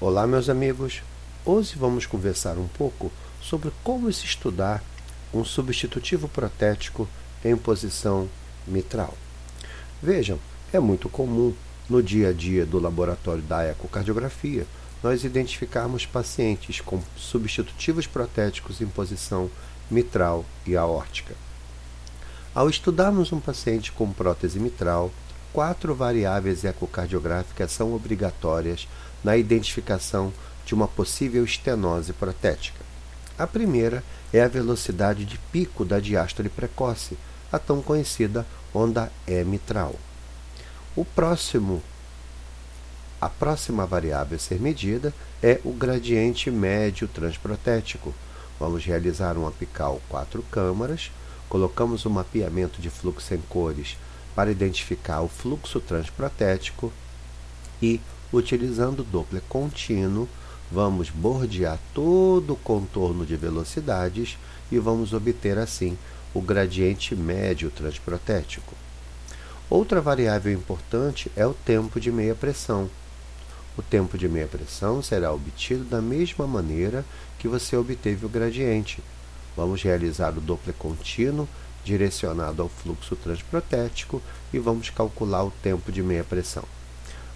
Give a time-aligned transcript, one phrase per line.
[0.00, 1.02] Olá, meus amigos.
[1.44, 4.82] Hoje vamos conversar um pouco sobre como se estudar
[5.32, 7.08] um substitutivo protético
[7.44, 8.28] em posição
[8.66, 9.14] mitral.
[10.02, 10.40] Vejam,
[10.72, 11.54] é muito comum
[11.88, 14.66] no dia a dia do laboratório da ecocardiografia
[15.00, 19.48] nós identificarmos pacientes com substitutivos protéticos em posição
[19.88, 21.36] mitral e aórtica.
[22.52, 25.12] Ao estudarmos um paciente com prótese mitral,
[25.54, 28.88] quatro variáveis ecocardiográficas são obrigatórias
[29.22, 30.32] na identificação
[30.66, 32.84] de uma possível estenose protética.
[33.38, 37.16] A primeira é a velocidade de pico da diástole precoce,
[37.52, 39.94] a tão conhecida onda E mitral.
[40.96, 41.80] O próximo
[43.20, 48.12] a próxima variável a ser medida é o gradiente médio transprotético.
[48.58, 51.12] Vamos realizar um apical quatro câmaras,
[51.48, 53.96] colocamos um mapeamento de fluxo em cores
[54.34, 56.92] para identificar o fluxo transprotético
[57.80, 58.00] e,
[58.32, 60.28] utilizando o Doppler contínuo,
[60.70, 64.36] vamos bordear todo o contorno de velocidades
[64.72, 65.96] e vamos obter assim
[66.32, 68.74] o gradiente médio transprotético.
[69.70, 72.90] Outra variável importante é o tempo de meia pressão.
[73.76, 77.04] O tempo de meia pressão será obtido da mesma maneira
[77.38, 79.02] que você obteve o gradiente.
[79.56, 81.48] Vamos realizar o Doppler contínuo
[81.84, 86.64] direcionado ao fluxo transprotético e vamos calcular o tempo de meia pressão.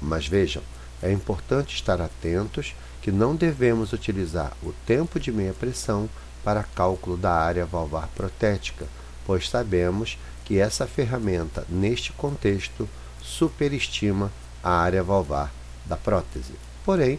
[0.00, 0.62] Mas vejam,
[1.02, 6.08] é importante estar atentos que não devemos utilizar o tempo de meia pressão
[6.42, 8.86] para cálculo da área valvar protética,
[9.26, 12.88] pois sabemos que essa ferramenta, neste contexto,
[13.22, 14.30] superestima
[14.62, 15.52] a área valvar
[15.86, 16.52] da prótese.
[16.84, 17.18] Porém,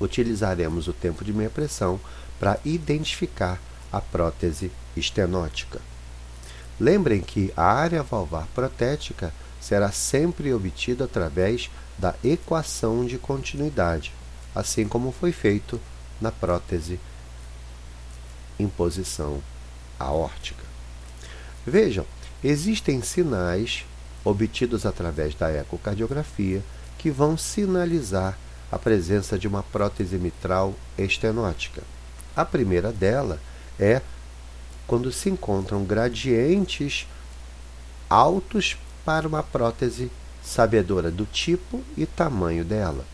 [0.00, 2.00] utilizaremos o tempo de meia pressão
[2.40, 3.60] para identificar
[3.92, 5.80] a prótese estenótica.
[6.82, 14.12] Lembrem que a área valvar protética será sempre obtida através da equação de continuidade,
[14.52, 15.80] assim como foi feito
[16.20, 16.98] na prótese
[18.58, 19.40] em posição
[19.96, 20.64] aórtica.
[21.64, 22.04] Vejam,
[22.42, 23.86] existem sinais
[24.24, 26.64] obtidos através da ecocardiografia
[26.98, 28.36] que vão sinalizar
[28.72, 31.84] a presença de uma prótese mitral estenótica.
[32.34, 33.38] A primeira dela
[33.78, 34.02] é
[34.92, 37.06] quando se encontram gradientes
[38.10, 38.76] altos
[39.06, 40.10] para uma prótese
[40.44, 43.06] sabedora do tipo e tamanho dela.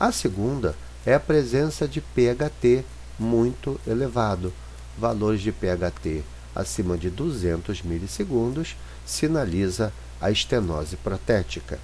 [0.00, 0.74] A segunda
[1.06, 2.84] é a presença de pHT
[3.16, 4.52] muito elevado.
[4.98, 8.74] Valores de pHT acima de 200 milissegundos
[9.06, 11.78] sinaliza a estenose protética.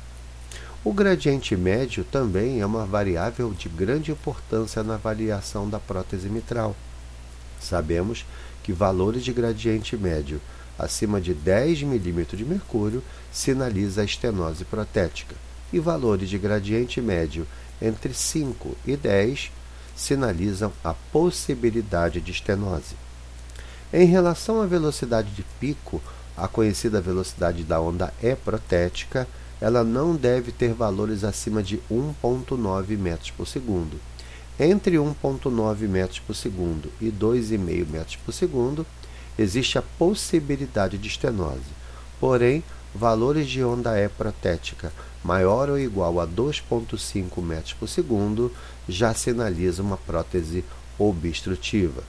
[0.82, 6.74] O gradiente médio também é uma variável de grande importância na avaliação da prótese mitral.
[7.60, 8.24] Sabemos
[8.68, 10.42] que valores de gradiente médio
[10.78, 13.02] acima de 10 milímetros de mercúrio
[13.32, 15.34] sinaliza a estenose protética
[15.72, 17.46] e valores de gradiente médio
[17.80, 19.50] entre 5 e 10
[19.96, 22.94] sinalizam a possibilidade de estenose.
[23.90, 26.02] Em relação à velocidade de pico,
[26.36, 29.26] a conhecida velocidade da onda E protética,
[29.62, 33.98] ela não deve ter valores acima de 1.9 metros por segundo
[34.58, 38.86] entre 1,9 metros por segundo e 2,5 metros por segundo,
[39.38, 41.78] existe a possibilidade de estenose.
[42.18, 42.64] Porém,
[42.94, 44.92] valores de onda E protética
[45.22, 48.52] maior ou igual a 2,5 metros por segundo
[48.88, 50.64] já sinaliza uma prótese
[50.98, 52.02] obstrutiva.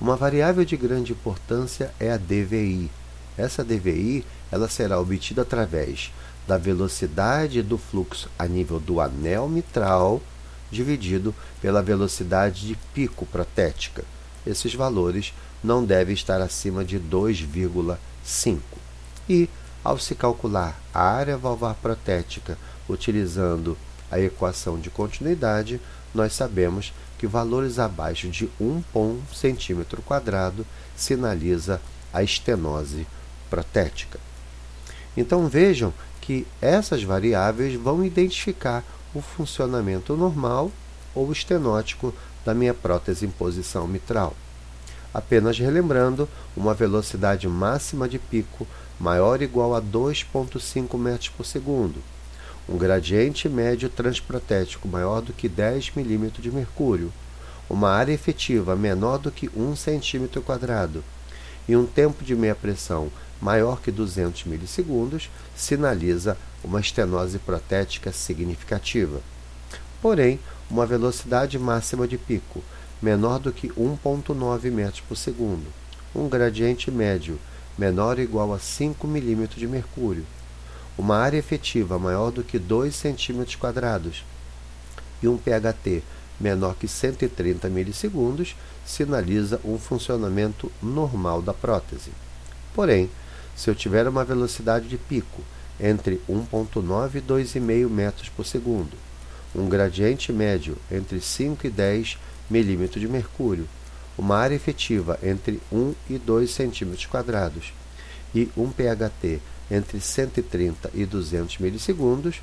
[0.00, 2.90] Uma variável de grande importância é a DVI.
[3.36, 6.12] Essa DVI ela será obtida através
[6.46, 10.22] da velocidade do fluxo a nível do anel mitral
[10.70, 14.04] dividido pela velocidade de pico protética.
[14.46, 15.32] Esses valores
[15.62, 18.58] não devem estar acima de 2,5.
[19.28, 19.48] E,
[19.82, 22.56] ao se calcular a área valvar protética
[22.88, 23.76] utilizando
[24.10, 25.80] a equação de continuidade,
[26.14, 28.82] nós sabemos que valores abaixo de 1
[29.34, 30.66] centímetro quadrado
[30.96, 31.80] sinaliza
[32.12, 33.06] a estenose
[33.50, 34.18] protética.
[35.16, 38.84] Então vejam que essas variáveis vão identificar
[39.16, 40.70] o funcionamento normal
[41.14, 42.12] ou estenótico
[42.44, 44.34] da minha prótese em posição mitral.
[45.12, 48.66] Apenas relembrando, uma velocidade máxima de pico
[49.00, 52.02] maior ou igual a 2,5 metros por segundo,
[52.68, 57.12] um gradiente médio transprotético maior do que 10 milímetros de mercúrio,
[57.70, 61.02] uma área efetiva menor do que 1 centímetro quadrado.
[61.68, 63.10] E um tempo de meia pressão
[63.40, 66.36] maior que 200 milissegundos sinaliza
[66.66, 69.20] uma estenose protética significativa.
[70.02, 72.62] Porém, uma velocidade máxima de pico
[73.00, 75.66] menor do que 1,9 metros por segundo,
[76.14, 77.38] um gradiente médio
[77.78, 80.26] menor ou igual a 5 milímetros de mercúrio,
[80.98, 84.24] uma área efetiva maior do que 2 centímetros quadrados
[85.22, 86.02] e um PHT
[86.40, 92.10] menor que 130 milissegundos sinaliza um funcionamento normal da prótese.
[92.74, 93.10] Porém,
[93.54, 95.42] se eu tiver uma velocidade de pico
[95.80, 98.96] entre 1.9 e 2,5 metros por segundo,
[99.54, 102.18] um gradiente médio entre 5 e 10
[102.48, 103.68] milímetros de mercúrio,
[104.16, 107.72] uma área efetiva entre 1 e 2 centímetros quadrados
[108.34, 109.40] e um PHT
[109.70, 112.40] entre 130 e 200 milissegundos,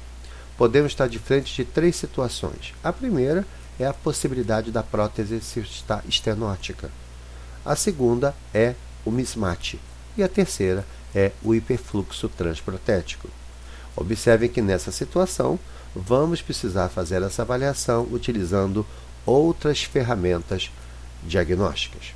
[0.58, 2.74] podemos estar de frente de três situações.
[2.84, 3.46] A primeira
[3.80, 6.90] é a possibilidade da prótese estar estenótica.
[7.66, 8.76] A segunda é
[9.06, 9.76] o mismatch.
[10.18, 13.28] E a terceira é o hiperfluxo transprotético.
[13.96, 15.60] Observem que nessa situação
[15.96, 18.86] vamos precisar fazer essa avaliação utilizando
[19.26, 20.72] outras ferramentas
[21.24, 22.14] diagnósticas.